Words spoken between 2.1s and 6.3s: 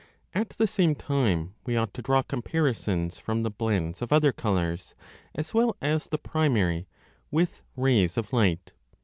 comparisons from the blends of other colours, as well as the